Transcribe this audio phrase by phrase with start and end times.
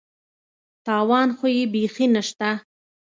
[0.85, 2.49] تاوان خو یې بېخي نشته.